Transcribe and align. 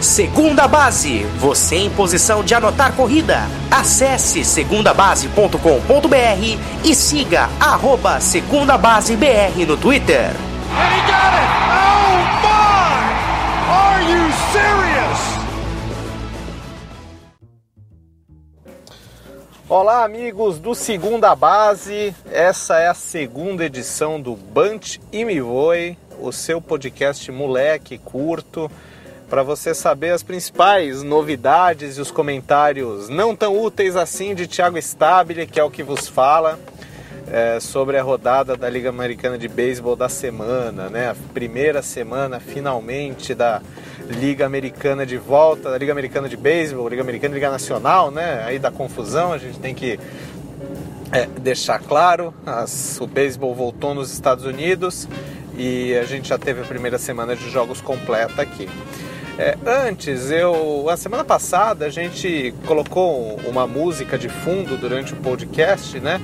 Segunda 0.00 0.68
Base, 0.68 1.24
você 1.38 1.74
em 1.74 1.90
posição 1.90 2.44
de 2.44 2.54
anotar 2.54 2.94
corrida. 2.94 3.40
Acesse 3.68 4.44
segundabase.com.br 4.44 6.56
e 6.84 6.94
siga 6.94 7.50
arroba 7.58 8.20
Segunda 8.20 8.78
Base 8.78 9.16
BR 9.16 9.66
no 9.66 9.76
Twitter. 9.76 10.30
Oh 10.30 10.34
my! 12.42 12.48
Are 13.68 14.04
you 14.04 14.30
serious? 14.52 15.18
Olá, 19.68 20.04
amigos 20.04 20.60
do 20.60 20.76
Segunda 20.76 21.34
Base. 21.34 22.14
Essa 22.30 22.78
é 22.78 22.86
a 22.86 22.94
segunda 22.94 23.64
edição 23.64 24.20
do 24.20 24.36
Bunch 24.36 25.00
e 25.10 25.24
Me 25.24 25.40
Voe, 25.40 25.98
o 26.20 26.30
seu 26.30 26.60
podcast 26.60 27.32
moleque 27.32 27.98
curto, 27.98 28.70
para 29.28 29.42
você 29.42 29.74
saber 29.74 30.10
as 30.10 30.22
principais 30.22 31.02
novidades 31.02 31.98
e 31.98 32.00
os 32.00 32.10
comentários 32.10 33.08
não 33.08 33.36
tão 33.36 33.58
úteis 33.58 33.94
assim 33.94 34.34
de 34.34 34.46
Thiago 34.46 34.78
Stabile, 34.78 35.46
que 35.46 35.60
é 35.60 35.64
o 35.64 35.70
que 35.70 35.82
vos 35.82 36.08
fala. 36.08 36.58
É, 37.30 37.60
sobre 37.60 37.98
a 37.98 38.02
rodada 38.02 38.56
da 38.56 38.70
Liga 38.70 38.88
Americana 38.88 39.36
de 39.36 39.48
Beisebol 39.48 39.94
da 39.94 40.08
semana, 40.08 40.88
né? 40.88 41.10
A 41.10 41.16
primeira 41.34 41.82
semana 41.82 42.40
finalmente 42.40 43.34
da 43.34 43.60
Liga 44.08 44.46
Americana 44.46 45.04
de 45.04 45.18
volta, 45.18 45.70
da 45.70 45.76
Liga 45.76 45.92
Americana 45.92 46.26
de 46.26 46.38
Beisebol, 46.38 46.88
Liga 46.88 47.02
Americana 47.02 47.34
Liga 47.34 47.50
Nacional, 47.50 48.10
né? 48.10 48.44
Aí 48.46 48.58
da 48.58 48.70
confusão, 48.70 49.30
a 49.30 49.36
gente 49.36 49.58
tem 49.58 49.74
que 49.74 50.00
é, 51.12 51.26
deixar 51.26 51.78
claro, 51.80 52.32
as, 52.46 52.98
o 52.98 53.06
beisebol 53.06 53.54
voltou 53.54 53.94
nos 53.94 54.10
Estados 54.10 54.46
Unidos 54.46 55.06
e 55.56 55.94
a 55.96 56.04
gente 56.04 56.28
já 56.28 56.38
teve 56.38 56.62
a 56.62 56.64
primeira 56.64 56.96
semana 56.96 57.36
de 57.36 57.50
jogos 57.50 57.80
completa 57.80 58.40
aqui. 58.40 58.68
É, 59.38 59.56
antes, 59.64 60.32
eu. 60.32 60.90
A 60.90 60.96
semana 60.96 61.22
passada 61.22 61.86
a 61.86 61.88
gente 61.88 62.52
colocou 62.66 63.38
uma 63.46 63.68
música 63.68 64.18
de 64.18 64.28
fundo 64.28 64.76
durante 64.76 65.12
o 65.12 65.16
podcast, 65.16 66.00
né? 66.00 66.20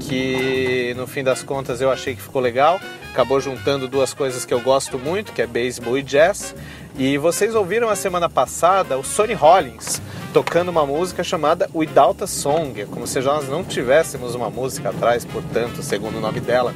Que 0.00 0.94
no 0.96 1.06
fim 1.06 1.22
das 1.22 1.42
contas 1.42 1.82
eu 1.82 1.90
achei 1.90 2.14
que 2.14 2.22
ficou 2.22 2.40
legal. 2.40 2.80
Acabou 3.12 3.38
juntando 3.38 3.86
duas 3.86 4.14
coisas 4.14 4.46
que 4.46 4.54
eu 4.54 4.60
gosto 4.60 4.98
muito, 4.98 5.32
que 5.32 5.42
é 5.42 5.46
beisebol 5.46 5.98
e 5.98 6.02
jazz. 6.02 6.54
E 6.96 7.18
vocês 7.18 7.54
ouviram 7.54 7.90
a 7.90 7.96
semana 7.96 8.30
passada 8.30 8.96
o 8.96 9.04
Sonny 9.04 9.34
Rollins 9.34 10.00
tocando 10.32 10.70
uma 10.70 10.86
música 10.86 11.22
chamada 11.22 11.68
Without 11.72 12.24
a 12.24 12.26
Song, 12.26 12.80
é 12.80 12.86
como 12.86 13.06
se 13.06 13.20
nós 13.20 13.48
não 13.48 13.62
tivéssemos 13.62 14.34
uma 14.34 14.50
música 14.50 14.88
atrás, 14.88 15.24
portanto, 15.24 15.80
segundo 15.80 16.16
o 16.16 16.20
nome 16.20 16.40
dela. 16.40 16.74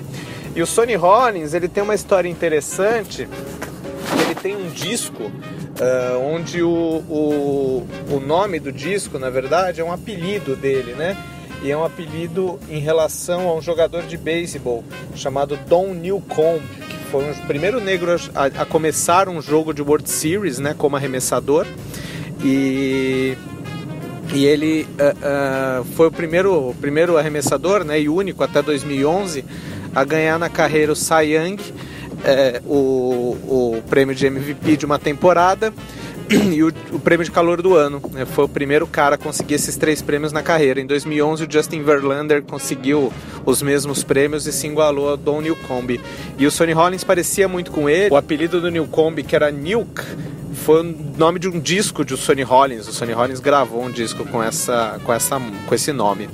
E 0.54 0.62
o 0.62 0.66
Sonny 0.66 0.94
Rollins, 0.94 1.54
ele 1.54 1.66
tem 1.66 1.82
uma 1.82 1.94
história 1.94 2.28
interessante. 2.28 3.28
Tem 4.42 4.56
um 4.56 4.68
disco 4.68 5.24
uh, 5.24 6.34
onde 6.34 6.62
o, 6.62 6.68
o, 6.70 7.86
o 8.10 8.20
nome 8.20 8.60
do 8.60 8.72
disco, 8.72 9.18
na 9.18 9.30
verdade, 9.30 9.80
é 9.80 9.84
um 9.84 9.92
apelido 9.92 10.54
dele, 10.54 10.92
né? 10.92 11.16
E 11.62 11.70
é 11.70 11.76
um 11.76 11.84
apelido 11.84 12.58
em 12.68 12.78
relação 12.78 13.48
a 13.48 13.54
um 13.54 13.60
jogador 13.60 14.04
de 14.04 14.16
beisebol 14.16 14.84
chamado 15.16 15.58
Don 15.68 15.92
Newcomb, 15.92 16.62
que 16.88 16.96
foi 17.10 17.30
o 17.30 17.34
primeiro 17.46 17.80
negro 17.80 18.16
a, 18.34 18.44
a 18.44 18.64
começar 18.64 19.28
um 19.28 19.42
jogo 19.42 19.74
de 19.74 19.82
World 19.82 20.08
Series, 20.08 20.60
né, 20.60 20.74
como 20.76 20.94
arremessador. 20.94 21.66
E 22.44 23.36
e 24.32 24.44
ele 24.44 24.82
uh, 24.82 25.80
uh, 25.80 25.84
foi 25.96 26.06
o 26.08 26.10
primeiro, 26.10 26.74
primeiro 26.80 27.16
arremessador 27.16 27.82
né, 27.82 28.00
e 28.00 28.08
único 28.08 28.44
até 28.44 28.60
2011 28.60 29.44
a 29.94 30.04
ganhar 30.04 30.38
na 30.38 30.50
carreira 30.50 30.92
o 30.92 30.96
Cy 30.96 31.34
Young, 31.34 31.56
é, 32.24 32.60
o, 32.66 33.36
o 33.46 33.82
prêmio 33.88 34.14
de 34.14 34.26
MVP 34.26 34.76
de 34.76 34.86
uma 34.86 34.98
temporada 34.98 35.72
e 36.30 36.62
o, 36.62 36.72
o, 36.92 36.98
prêmio 36.98 37.24
de 37.24 37.30
calor 37.30 37.62
do 37.62 37.74
ano. 37.74 38.02
Né? 38.12 38.24
Foi 38.26 38.44
o 38.44 38.48
primeiro 38.48 38.86
cara 38.86 39.14
a 39.14 39.18
conseguir 39.18 39.54
esses 39.54 39.76
três 39.76 40.02
prêmios 40.02 40.32
na 40.32 40.42
carreira. 40.42 40.80
Em 40.80 40.86
2011, 40.86 41.44
o 41.44 41.50
Justin 41.50 41.82
Verlander 41.82 42.42
conseguiu 42.42 43.12
os 43.44 43.62
mesmos 43.62 44.04
prêmios 44.04 44.46
e 44.46 44.52
se 44.52 44.66
igualou 44.66 45.08
ao 45.08 45.16
Don 45.16 45.40
Newcomb. 45.40 46.00
E 46.38 46.46
o 46.46 46.50
Sonny 46.50 46.72
Rollins 46.72 47.04
parecia 47.04 47.48
muito 47.48 47.70
com 47.70 47.88
ele. 47.88 48.12
O 48.12 48.16
apelido 48.16 48.60
do 48.60 48.70
Newcomb, 48.70 49.22
que 49.22 49.34
era 49.34 49.50
Nuke, 49.50 50.02
foi 50.52 50.82
o 50.82 50.96
nome 51.16 51.38
de 51.38 51.48
um 51.48 51.58
disco 51.58 52.04
de 52.04 52.16
Sonny 52.16 52.42
Rollins. 52.42 52.86
O 52.88 52.92
Sonny 52.92 53.12
Rollins 53.12 53.40
gravou 53.40 53.82
um 53.82 53.90
disco 53.90 54.24
com, 54.26 54.42
essa, 54.42 55.00
com, 55.04 55.12
essa, 55.12 55.40
com 55.66 55.74
esse 55.74 55.92
nome, 55.92 56.28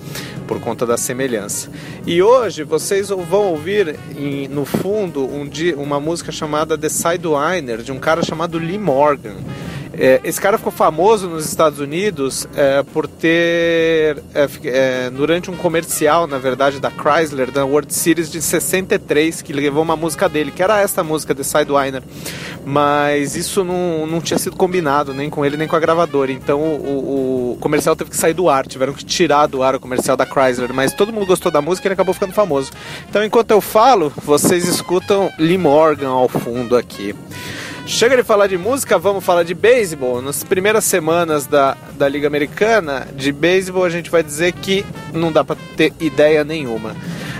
por 0.46 0.60
conta 0.60 0.86
da 0.86 0.96
semelhança. 0.96 1.70
E 2.06 2.22
hoje 2.22 2.62
vocês 2.62 3.08
vão 3.08 3.46
ouvir 3.46 3.96
em, 4.16 4.48
no 4.48 4.64
fundo 4.64 5.24
um, 5.24 5.48
uma 5.76 5.98
música 5.98 6.30
chamada 6.30 6.76
The 6.76 6.88
Sidewinder, 6.88 7.82
de 7.82 7.92
um 7.92 7.98
cara 7.98 8.22
chamado 8.22 8.58
Lee 8.58 8.78
Morgan. 8.78 9.36
É, 9.98 10.20
esse 10.24 10.40
cara 10.40 10.58
ficou 10.58 10.72
famoso 10.72 11.28
nos 11.28 11.46
Estados 11.46 11.78
Unidos 11.78 12.46
é, 12.56 12.82
por 12.82 13.06
ter, 13.06 14.22
é, 14.34 14.48
é 14.64 15.10
durante 15.10 15.50
um 15.50 15.56
comercial, 15.56 16.26
na 16.26 16.38
verdade, 16.38 16.80
da 16.80 16.90
Chrysler, 16.90 17.50
da 17.50 17.64
World 17.64 17.92
Series 17.92 18.30
de 18.30 18.42
63, 18.42 19.42
que 19.42 19.52
levou 19.52 19.82
uma 19.82 19.96
música 19.96 20.28
dele, 20.28 20.50
que 20.50 20.62
era 20.62 20.80
essa 20.80 21.04
música, 21.04 21.34
The 21.34 21.42
Sidewinder. 21.42 22.02
Mas 22.64 23.36
isso 23.36 23.62
não, 23.62 24.06
não 24.06 24.20
tinha 24.20 24.38
sido 24.38 24.56
combinado, 24.56 25.12
nem 25.12 25.28
com 25.28 25.44
ele, 25.44 25.56
nem 25.56 25.68
com 25.68 25.76
a 25.76 25.80
gravadora. 25.80 26.32
Então 26.32 26.60
o, 26.60 27.52
o, 27.52 27.58
comercial 27.60 27.94
teve 27.94 28.10
que 28.10 28.16
sair 28.16 28.32
do 28.32 28.48
ar, 28.48 28.66
tiveram 28.66 28.92
que 28.92 29.04
tirar 29.04 29.46
do 29.46 29.62
ar 29.62 29.74
o 29.74 29.80
comercial 29.80 30.16
da 30.16 30.24
Chrysler. 30.24 30.72
Mas 30.72 30.92
todo 30.92 31.12
mundo 31.12 31.26
gostou 31.26 31.52
da 31.52 31.60
música 31.60 31.86
e 31.86 31.88
ele 31.88 31.94
acabou 31.94 32.14
ficando 32.14 32.32
famoso. 32.32 32.72
Então 33.08 33.22
enquanto 33.22 33.50
eu 33.50 33.60
falo, 33.60 34.12
vocês 34.16 34.66
escutam 34.66 35.30
Lee 35.38 35.58
Morgan 35.58 36.08
ao 36.08 36.28
fundo 36.28 36.76
aqui. 36.76 37.14
Chega 37.86 38.16
de 38.16 38.22
falar 38.22 38.46
de 38.46 38.56
música, 38.56 38.98
vamos 38.98 39.22
falar 39.22 39.42
de 39.42 39.52
beisebol. 39.52 40.22
Nas 40.22 40.42
primeiras 40.42 40.84
semanas 40.84 41.46
da, 41.46 41.76
da 41.98 42.08
Liga 42.08 42.26
Americana 42.26 43.06
de 43.14 43.30
beisebol, 43.30 43.84
a 43.84 43.90
gente 43.90 44.10
vai 44.10 44.22
dizer 44.22 44.52
que 44.52 44.86
não 45.12 45.30
dá 45.30 45.44
para 45.44 45.56
ter 45.76 45.92
ideia 46.00 46.42
nenhuma. 46.44 46.96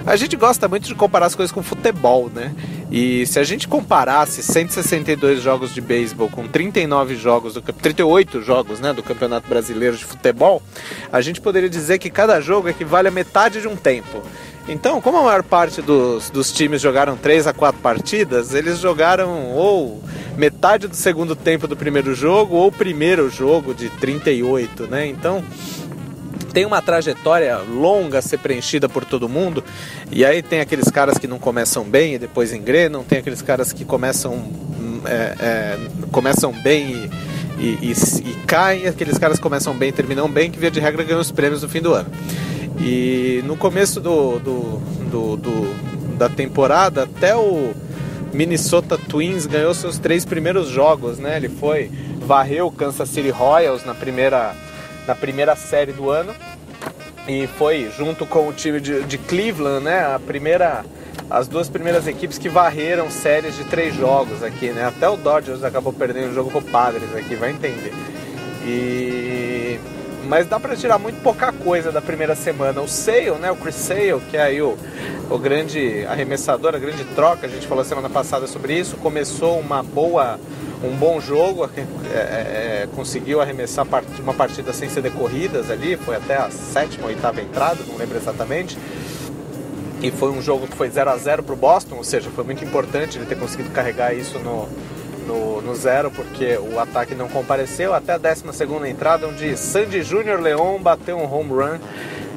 A 0.07 0.17
gente 0.17 0.37
gosta 0.37 0.69
muito 0.69 0.87
de 0.87 0.95
comparar 0.95 1.27
as 1.27 1.35
coisas 1.35 1.51
com 1.51 1.63
futebol, 1.63 2.31
né? 2.33 2.55
E 2.91 3.27
se 3.27 3.39
a 3.39 3.43
gente 3.43 3.67
comparasse 3.67 4.43
162 4.43 5.41
jogos 5.41 5.73
de 5.73 5.81
beisebol 5.81 6.29
com 6.29 6.47
39 6.47 7.17
jogos, 7.17 7.55
do, 7.55 7.63
38 7.63 8.43
jogos 8.43 8.81
né, 8.81 8.93
do 8.93 9.03
Campeonato 9.03 9.49
Brasileiro 9.49 9.97
de 9.97 10.05
Futebol, 10.05 10.63
a 11.11 11.23
gente 11.23 11.41
poderia 11.41 11.71
dizer 11.71 11.99
que 11.99 12.11
cada 12.11 12.39
jogo 12.43 12.69
equivale 12.69 13.09
a 13.09 13.11
metade 13.11 13.63
de 13.63 13.67
um 13.67 13.77
tempo. 13.77 14.23
Então, 14.69 15.01
como 15.01 15.19
a 15.19 15.23
maior 15.23 15.43
parte 15.43 15.83
dos, 15.83 16.31
dos 16.31 16.53
times 16.53 16.81
jogaram 16.81 17.17
3 17.17 17.47
a 17.47 17.53
4 17.53 17.81
partidas, 17.81 18.55
eles 18.55 18.79
jogaram 18.79 19.51
ou 19.53 20.03
metade 20.37 20.87
do 20.87 20.97
segundo 20.97 21.37
tempo 21.37 21.67
do 21.67 21.77
primeiro 21.77 22.15
jogo 22.15 22.57
ou 22.57 22.71
primeiro 22.71 23.29
jogo 23.31 23.75
de 23.75 23.89
38, 23.89 24.87
né? 24.87 25.07
Então, 25.07 25.45
tem 26.53 26.65
uma 26.65 26.81
trajetória 26.81 27.59
longa 27.59 28.21
a 28.21 28.23
ser 28.23 28.39
preenchida 28.39 28.89
por 28.89 29.05
todo 29.05 29.29
mundo. 29.29 29.63
E 30.11 30.25
aí 30.25 30.43
tem 30.43 30.61
aqueles 30.61 30.91
caras 30.91 31.19
que 31.19 31.27
não 31.27 31.39
começam 31.39 31.85
bem 31.85 32.15
e 32.15 32.19
depois 32.19 32.53
engrenam, 32.53 33.03
tem 33.03 33.19
aqueles 33.19 33.43
caras 33.43 33.73
que 33.73 33.85
começam, 33.85 34.49
é, 35.05 35.35
é, 35.41 35.79
começam 36.13 36.53
bem 36.53 37.11
e, 37.59 37.65
e, 37.65 37.93
e, 37.93 38.31
e 38.31 38.35
caem, 38.47 38.87
aqueles 38.87 39.19
caras 39.19 39.37
que 39.37 39.43
começam 39.43 39.75
bem 39.75 39.89
e 39.89 39.93
terminam 39.93 40.31
bem, 40.31 40.51
que 40.51 40.59
via 40.59 40.71
de 40.71 40.79
regra 40.79 41.03
ganham 41.03 41.21
os 41.21 41.33
prêmios 41.33 41.63
no 41.63 41.69
fim 41.69 41.81
do 41.81 41.93
ano. 41.93 42.11
E 42.79 43.43
no 43.45 43.57
começo 43.57 44.01
do, 44.01 44.39
do, 44.39 44.79
do, 45.11 45.37
do 45.37 45.95
da 46.15 46.29
temporada, 46.29 47.03
até 47.03 47.35
o 47.35 47.75
Minnesota 48.35 48.99
Twins 48.99 49.47
ganhou 49.47 49.73
seus 49.73 49.97
três 49.97 50.25
primeiros 50.25 50.69
jogos, 50.69 51.19
né? 51.19 51.37
Ele 51.37 51.49
foi 51.49 51.89
varreu 52.19 52.67
o 52.67 52.73
Kansas 52.73 53.09
City 53.09 53.31
Royals 53.31 53.85
na 53.85 53.95
primeira, 53.95 54.57
na 55.07 55.15
primeira 55.15 55.55
série 55.55 55.93
do 55.93 56.11
ano 56.11 56.35
e 57.29 57.47
foi 57.47 57.91
junto 57.97 58.27
com 58.27 58.49
o 58.49 58.53
time 58.53 58.81
de, 58.81 59.05
de 59.05 59.19
Cleveland, 59.19 59.85
né? 59.85 60.15
A 60.15 60.19
primeira, 60.19 60.85
as 61.31 61.47
duas 61.47 61.69
primeiras 61.69 62.09
equipes 62.09 62.37
que 62.37 62.49
varreram 62.49 63.09
séries 63.09 63.57
de 63.57 63.65
três 63.65 63.95
jogos 63.95 64.43
aqui, 64.43 64.71
né? 64.71 64.85
Até 64.87 65.09
o 65.09 65.17
Dodgers 65.17 65.63
acabou 65.63 65.93
perdendo 65.93 66.33
o 66.33 66.35
jogo 66.35 66.51
pro 66.51 66.61
Padres 66.61 67.15
aqui, 67.15 67.37
vai 67.37 67.53
entender. 67.53 67.93
E 68.67 69.79
mas 70.27 70.47
dá 70.47 70.59
para 70.59 70.75
tirar 70.77 70.99
muito 70.99 71.21
pouca 71.23 71.53
coisa 71.53 71.93
da 71.93 72.01
primeira 72.01 72.35
semana. 72.35 72.81
O 72.81 72.89
Sale, 72.89 73.33
né, 73.33 73.51
o 73.51 73.57
Chris 73.57 73.75
Sale, 73.75 74.21
que 74.31 74.37
é 74.37 74.43
aí 74.43 74.63
o, 74.63 74.77
o 75.31 75.39
grande 75.39 76.05
arremessador, 76.07 76.75
a 76.75 76.79
grande 76.79 77.05
troca, 77.15 77.47
a 77.47 77.51
gente 77.51 77.67
falou 77.67 77.85
semana 77.85 78.09
passada 78.09 78.47
sobre 78.47 78.79
isso, 78.79 78.97
começou 78.97 79.59
uma 79.59 79.83
boa, 79.83 80.39
um 80.83 80.97
bom 80.97 81.21
jogo, 81.21 81.69
é, 81.77 81.81
é, 82.17 82.83
é 82.83 82.89
conseguiu 82.95 83.41
arremessar 83.41 83.87
uma 84.21 84.35
partida 84.35 84.73
sem 84.73 84.89
ser 84.89 85.03
decorridas 85.03 85.71
ali, 85.71 85.97
foi 85.97 86.17
até 86.17 86.37
a 86.37 86.51
sétima 86.51 87.05
ou 87.05 87.11
oitava 87.11 87.41
entrada, 87.41 87.79
não 87.87 87.97
lembro 87.97 88.17
exatamente. 88.17 88.79
E 90.03 90.11
foi 90.11 90.31
um 90.31 90.43
jogo 90.43 90.67
que 90.67 90.77
foi 90.77 90.91
0 90.91 91.11
a 91.11 91.17
0 91.17 91.43
para 91.43 91.55
o 91.55 91.57
Boston, 91.57 91.97
ou 91.97 92.05
seja, 92.05 92.29
foi 92.31 92.45
muito 92.45 92.63
importante 92.63 93.17
ele 93.17 93.25
ter 93.25 93.39
conseguido 93.39 93.71
carregar 93.71 94.15
isso 94.15 94.39
no, 94.39 94.69
no, 95.27 95.61
no 95.61 95.75
zero, 95.75 96.11
porque 96.11 96.57
o 96.57 96.79
ataque 96.79 97.15
não 97.15 97.29
compareceu, 97.29 97.95
até 97.95 98.13
a 98.13 98.19
12 98.19 98.45
entrada, 98.89 99.27
onde 99.27 99.57
Sandy 99.57 100.03
Júnior 100.03 100.41
Leon 100.41 100.81
bateu 100.81 101.17
um 101.17 101.33
home 101.33 101.51
run 101.51 101.79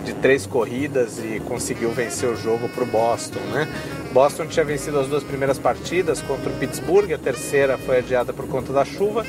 de 0.03 0.13
três 0.13 0.45
corridas 0.45 1.19
e 1.19 1.41
conseguiu 1.41 1.91
vencer 1.91 2.29
o 2.29 2.35
jogo 2.35 2.69
para 2.69 2.83
o 2.83 2.87
Boston, 2.87 3.41
né? 3.51 3.67
Boston 4.13 4.45
tinha 4.45 4.63
vencido 4.63 4.99
as 4.99 5.07
duas 5.07 5.23
primeiras 5.23 5.59
partidas 5.59 6.21
contra 6.21 6.49
o 6.49 6.53
Pittsburgh, 6.53 7.11
a 7.11 7.17
terceira 7.17 7.77
foi 7.77 7.97
adiada 7.97 8.31
por 8.31 8.47
conta 8.47 8.71
da 8.71 8.85
chuva 8.85 9.25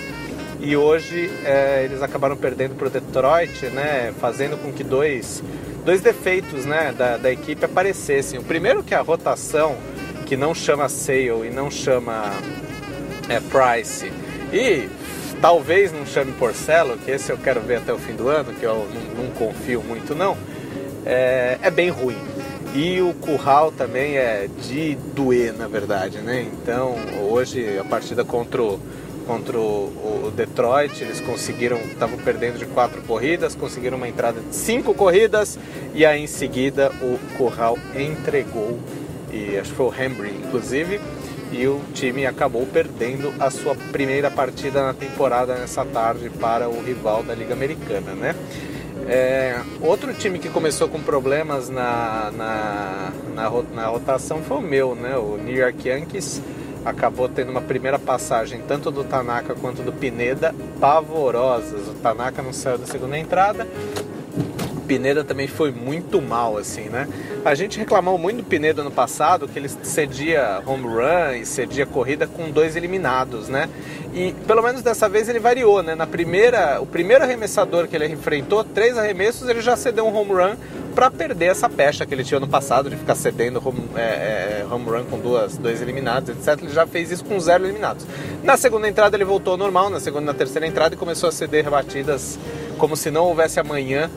e 0.61 0.77
hoje 0.77 1.31
é, 1.45 1.85
eles 1.85 2.03
acabaram 2.03 2.37
perdendo 2.37 2.75
para 2.75 2.89
o 2.89 2.91
Detroit, 2.91 3.67
né, 3.67 4.13
fazendo 4.21 4.57
com 4.61 4.73
que 4.73 4.83
dois, 4.83 5.43
dois 5.85 6.01
defeitos 6.01 6.65
né, 6.65 6.93
da, 6.97 7.17
da 7.17 7.31
equipe 7.31 7.65
aparecessem. 7.65 8.39
O 8.39 8.45
primeiro 8.45 8.83
que 8.83 8.95
é 8.95 8.97
a 8.97 9.03
rotação, 9.03 9.77
que 10.27 10.37
não 10.37 10.55
chama 10.55 10.89
Sale 10.89 11.47
e 11.47 11.51
não 11.51 11.71
chama 11.71 12.33
é, 13.29 13.41
Price, 13.41 14.11
e 14.53 14.89
talvez 15.41 15.93
não 15.93 16.07
chame 16.07 16.33
Porcelo, 16.33 16.97
que 16.99 17.11
esse 17.11 17.31
eu 17.31 17.39
quero 17.39 17.61
ver 17.61 17.77
até 17.77 17.93
o 17.93 17.99
fim 17.99 18.15
do 18.15 18.29
ano, 18.29 18.53
que 18.55 18.65
eu 18.65 18.89
não, 19.17 19.25
não 19.25 19.31
confio 19.33 19.83
muito 19.83 20.15
não, 20.15 20.37
é, 21.05 21.59
é 21.63 21.71
bem 21.71 21.91
ruim. 21.91 22.19
E 22.75 23.01
o 23.01 23.15
curral 23.15 23.73
também 23.73 24.17
é 24.19 24.49
de 24.61 24.95
doer, 25.15 25.55
na 25.55 25.67
verdade, 25.67 26.19
né? 26.19 26.47
Então, 26.53 26.97
hoje 27.31 27.79
a 27.79 27.85
partida 27.85 28.25
contra 28.25 28.63
o, 28.63 28.79
contra 29.27 29.59
o, 29.59 30.33
Detroit, 30.35 31.03
eles 31.03 31.21
conseguiram, 31.21 31.79
estavam 31.79 32.19
perdendo 32.19 32.59
de 32.59 32.67
quatro 32.67 33.03
corridas, 33.03 33.55
conseguiram 33.55 33.97
uma 33.97 34.09
entrada 34.09 34.41
de 34.41 34.55
cinco 34.55 34.95
corridas 34.95 35.59
e 35.95 36.05
aí 36.07 36.23
em 36.23 36.27
seguida 36.27 36.93
o 37.03 37.19
curral 37.37 37.77
entregou, 37.95 38.79
e 39.33 39.59
acho 39.59 39.71
que 39.71 39.77
foi 39.77 39.87
o 39.87 39.93
Hembry, 39.93 40.31
inclusive, 40.31 41.01
e 41.53 41.67
o 41.67 41.81
time 41.95 42.27
acabou 42.27 42.67
perdendo 42.67 43.33
a 43.39 43.51
sua 43.51 43.75
primeira 43.75 44.31
partida 44.31 44.83
na 44.83 44.95
temporada 44.95 45.55
nessa 45.55 45.85
tarde 45.85 46.31
para 46.31 46.69
o 46.69 46.83
rival 46.83 47.23
da 47.23 47.35
Liga 47.35 47.55
Americana, 47.55 48.13
né? 48.15 48.35
É, 49.07 49.61
outro 49.81 50.13
time 50.13 50.39
que 50.39 50.51
começou 50.51 50.89
com 50.89 51.01
problemas 51.01 51.71
na, 51.71 52.31
na, 52.37 53.13
na, 53.35 53.51
na, 53.75 53.87
rotação 53.87 54.43
foi 54.43 54.59
o 54.59 54.61
meu, 54.61 54.95
né? 54.95 55.17
O 55.17 55.39
New 55.39 55.57
York 55.57 55.89
Yankees 55.89 56.43
acabou 56.85 57.29
tendo 57.29 57.51
uma 57.51 57.63
primeira 57.63 57.99
passagem 57.99 58.63
tanto 58.67 58.91
do 58.91 59.05
Tanaka 59.05 59.55
quanto 59.55 59.83
do 59.83 59.93
Pineda 59.93 60.55
pavorosas. 60.79 61.89
O 61.89 61.95
Tanaka 61.95 62.43
não 62.43 62.53
saiu 62.53 62.77
da 62.77 62.87
segunda 62.87 63.19
entrada, 63.19 63.67
Pineda 64.89 65.23
também 65.23 65.47
foi 65.47 65.71
muito 65.71 66.21
mal, 66.23 66.57
assim, 66.57 66.89
né? 66.89 67.07
A 67.45 67.55
gente 67.55 67.79
reclamou 67.79 68.17
muito 68.17 68.39
do 68.39 68.43
Pineda 68.43 68.83
no 68.83 68.91
passado, 68.91 69.47
que 69.47 69.59
ele 69.59 69.69
cedia 69.69 70.63
home 70.67 70.85
run 70.85 71.35
e 71.41 71.45
cedia 71.45 71.85
corrida 71.85 72.27
com 72.27 72.51
dois 72.51 72.75
eliminados, 72.75 73.49
né? 73.49 73.69
E 74.15 74.33
pelo 74.47 74.63
menos 74.63 74.81
dessa 74.81 75.07
vez 75.07 75.29
ele 75.29 75.39
variou, 75.39 75.83
né? 75.83 75.95
Na 75.95 76.07
primeira, 76.07 76.81
o 76.81 76.87
primeiro 76.87 77.23
arremessador 77.23 77.87
que 77.87 77.95
ele 77.95 78.07
enfrentou, 78.07 78.65
três 78.65 78.97
arremessos, 78.97 79.47
ele 79.47 79.61
já 79.61 79.77
cedeu 79.77 80.07
um 80.07 80.17
home 80.17 80.33
run 80.33 80.57
para 80.95 81.11
perder 81.11 81.47
essa 81.47 81.69
pecha 81.69 82.07
que 82.07 82.15
ele 82.15 82.25
tinha 82.25 82.41
no 82.41 82.49
passado 82.49 82.89
de 82.89 82.97
ficar 82.97 83.15
cedendo 83.15 83.63
home, 83.65 83.83
é, 83.95 84.63
é, 84.63 84.67
home 84.69 84.87
run 84.87 85.05
com 85.05 85.19
duas, 85.19 85.59
dois 85.59 85.83
eliminados, 85.83 86.31
etc. 86.31 86.63
Ele 86.63 86.73
já 86.73 86.87
fez 86.87 87.11
isso 87.13 87.25
com 87.25 87.39
zero 87.39 87.65
eliminados. 87.65 88.07
Na 88.43 88.57
segunda 88.57 88.89
entrada 88.89 89.15
ele 89.15 89.25
voltou 89.25 89.53
ao 89.53 89.59
normal, 89.59 89.91
na 89.91 90.01
segunda 90.01 90.23
e 90.23 90.27
na 90.27 90.35
terceira 90.35 90.67
entrada 90.67 90.95
e 90.95 90.99
começou 90.99 91.29
a 91.29 91.33
ceder 91.33 91.63
rebatidas 91.63 92.39
como 92.79 92.97
se 92.97 93.11
não 93.11 93.25
houvesse 93.25 93.61
amanhã 93.61 94.09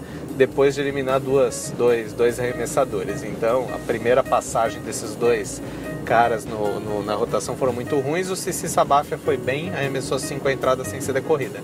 depois 0.42 0.74
de 0.74 0.82
eliminar 0.82 1.20
duas, 1.20 1.72
dois, 1.78 2.14
dois 2.14 2.40
arremessadores. 2.40 3.22
Então, 3.22 3.68
a 3.76 3.78
primeira 3.78 4.24
passagem 4.24 4.82
desses 4.82 5.14
dois 5.14 5.62
caras 6.04 6.46
no, 6.46 6.80
no, 6.80 7.04
na 7.04 7.14
rotação 7.14 7.56
foram 7.56 7.72
muito 7.72 8.00
ruins. 8.00 8.28
O 8.28 8.36
Cici 8.36 8.68
Sabafia 8.68 9.20
foi 9.20 9.38
bem, 9.38 9.70
arremessou 9.70 10.18
cinco 10.18 10.50
entradas 10.50 10.88
sem 10.88 11.00
ser 11.00 11.22
corrida. 11.22 11.60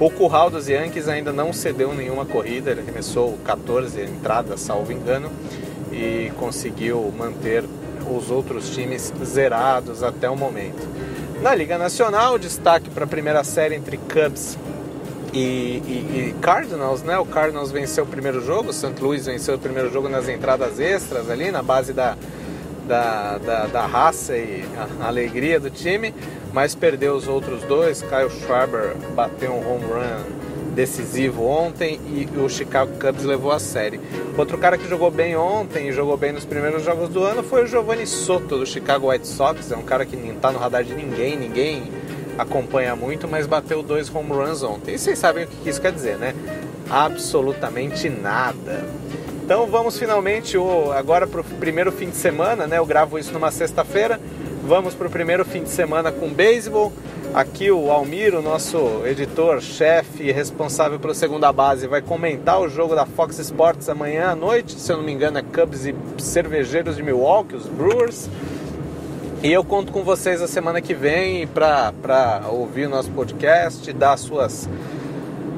O 0.00 0.10
Curral 0.10 0.50
dos 0.50 0.66
Yankees 0.66 1.06
ainda 1.06 1.32
não 1.32 1.52
cedeu 1.52 1.94
nenhuma 1.94 2.26
corrida, 2.26 2.72
ele 2.72 2.80
arremessou 2.80 3.38
14 3.44 4.02
entradas, 4.02 4.58
salvo 4.58 4.90
engano, 4.90 5.30
e 5.92 6.32
conseguiu 6.36 7.14
manter 7.16 7.62
os 8.10 8.28
outros 8.28 8.70
times 8.70 9.12
zerados 9.24 10.02
até 10.02 10.28
o 10.28 10.36
momento. 10.36 10.84
Na 11.40 11.54
Liga 11.54 11.78
Nacional, 11.78 12.40
destaque 12.40 12.90
para 12.90 13.04
a 13.04 13.08
primeira 13.08 13.44
série 13.44 13.76
entre 13.76 13.96
Cubs 13.96 14.58
e, 15.36 15.82
e, 15.86 16.30
e, 16.30 16.34
Cardinals, 16.40 17.02
né? 17.02 17.18
O 17.18 17.26
Cardinals 17.26 17.70
venceu 17.70 18.04
o 18.04 18.06
primeiro 18.06 18.40
jogo, 18.40 18.70
o 18.70 18.72
St. 18.72 18.94
Louis 18.98 19.26
venceu 19.26 19.56
o 19.56 19.58
primeiro 19.58 19.92
jogo 19.92 20.08
nas 20.08 20.28
entradas 20.30 20.80
extras 20.80 21.30
ali, 21.30 21.50
na 21.50 21.62
base 21.62 21.92
da, 21.92 22.16
da, 22.88 23.36
da, 23.36 23.66
da 23.66 23.86
raça 23.86 24.34
e 24.34 24.64
a 25.00 25.06
alegria 25.06 25.60
do 25.60 25.68
time, 25.68 26.14
mas 26.54 26.74
perdeu 26.74 27.14
os 27.14 27.28
outros 27.28 27.62
dois. 27.64 28.00
Kyle 28.00 28.30
Schwarber 28.30 28.96
bateu 29.14 29.52
um 29.52 29.58
home 29.58 29.84
run 29.84 30.46
decisivo 30.74 31.44
ontem 31.44 32.00
e 32.06 32.28
o 32.38 32.48
Chicago 32.48 32.92
Cubs 32.98 33.24
levou 33.24 33.52
a 33.52 33.58
série. 33.58 34.00
Outro 34.38 34.56
cara 34.56 34.78
que 34.78 34.88
jogou 34.88 35.10
bem 35.10 35.36
ontem 35.36 35.88
e 35.88 35.92
jogou 35.92 36.16
bem 36.16 36.32
nos 36.32 36.46
primeiros 36.46 36.82
jogos 36.82 37.10
do 37.10 37.22
ano 37.22 37.42
foi 37.42 37.64
o 37.64 37.66
Giovanni 37.66 38.06
Soto 38.06 38.58
do 38.58 38.66
Chicago 38.66 39.10
White 39.10 39.26
Sox. 39.26 39.70
É 39.70 39.76
um 39.76 39.82
cara 39.82 40.06
que 40.06 40.16
não 40.16 40.34
está 40.34 40.50
no 40.50 40.58
radar 40.58 40.82
de 40.82 40.94
ninguém, 40.94 41.36
ninguém 41.36 41.92
acompanha 42.38 42.94
muito, 42.94 43.26
mas 43.26 43.46
bateu 43.46 43.82
dois 43.82 44.14
home 44.14 44.30
runs 44.30 44.62
ontem. 44.62 44.94
E 44.94 44.98
vocês 44.98 45.18
sabem 45.18 45.44
o 45.44 45.46
que 45.46 45.68
isso 45.68 45.80
quer 45.80 45.92
dizer, 45.92 46.16
né? 46.16 46.34
Absolutamente 46.90 48.08
nada. 48.08 48.84
Então 49.44 49.66
vamos 49.66 49.98
finalmente 49.98 50.58
o, 50.58 50.90
agora 50.92 51.26
para 51.26 51.40
o 51.40 51.44
primeiro 51.44 51.92
fim 51.92 52.10
de 52.10 52.16
semana, 52.16 52.66
né? 52.66 52.78
Eu 52.78 52.86
gravo 52.86 53.18
isso 53.18 53.32
numa 53.32 53.50
sexta-feira. 53.50 54.20
Vamos 54.64 54.94
para 54.94 55.06
o 55.06 55.10
primeiro 55.10 55.44
fim 55.44 55.62
de 55.62 55.68
semana 55.70 56.10
com 56.10 56.28
beisebol. 56.28 56.92
Aqui 57.32 57.70
o 57.70 57.90
Almir, 57.90 58.34
o 58.34 58.42
nosso 58.42 59.02
editor, 59.04 59.60
chefe 59.60 60.32
responsável 60.32 60.98
pela 60.98 61.14
segunda 61.14 61.52
base, 61.52 61.86
vai 61.86 62.00
comentar 62.00 62.60
o 62.60 62.68
jogo 62.68 62.94
da 62.94 63.04
Fox 63.04 63.38
Sports 63.38 63.88
amanhã 63.88 64.30
à 64.30 64.34
noite. 64.34 64.80
Se 64.80 64.90
eu 64.90 64.96
não 64.96 65.04
me 65.04 65.12
engano, 65.12 65.38
é 65.38 65.42
Cubs 65.42 65.86
e 65.86 65.94
Cervejeiros 66.18 66.96
de 66.96 67.02
Milwaukee, 67.02 67.54
os 67.54 67.66
Brewers. 67.66 68.28
E 69.42 69.52
eu 69.52 69.62
conto 69.62 69.92
com 69.92 70.02
vocês 70.02 70.40
a 70.40 70.48
semana 70.48 70.80
que 70.80 70.94
vem 70.94 71.46
para 71.46 72.42
ouvir 72.50 72.86
o 72.86 72.90
nosso 72.90 73.10
podcast, 73.10 73.92
dar 73.92 74.16
suas 74.16 74.68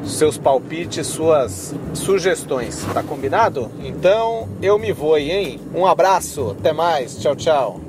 seus 0.04 0.38
palpites, 0.38 1.06
suas 1.06 1.74
sugestões. 1.94 2.84
Tá 2.92 3.02
combinado? 3.02 3.70
Então 3.82 4.48
eu 4.60 4.78
me 4.78 4.92
vou, 4.92 5.16
hein? 5.16 5.60
Um 5.74 5.86
abraço, 5.86 6.56
até 6.58 6.72
mais, 6.72 7.18
tchau, 7.18 7.36
tchau. 7.36 7.80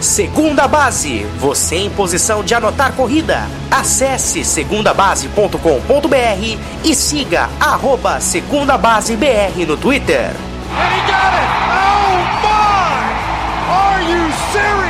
Segunda 0.00 0.68
Base, 0.68 1.24
você 1.38 1.76
em 1.76 1.90
posição 1.90 2.44
de 2.44 2.54
anotar 2.54 2.94
corrida. 2.94 3.40
Acesse 3.70 4.44
segundabase.com.br 4.44 6.58
e 6.84 6.94
siga 6.94 7.48
arroba 7.58 8.20
Segunda 8.20 8.78
Base 8.78 9.16
BR 9.16 9.66
no 9.66 9.76
Twitter. 9.76 10.30
series. 14.52 14.87